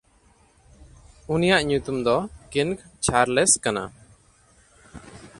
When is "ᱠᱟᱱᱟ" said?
3.63-3.83